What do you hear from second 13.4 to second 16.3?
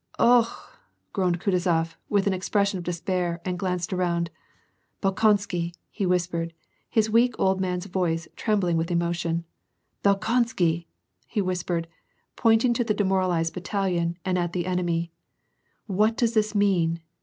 battalion and at the enemy," What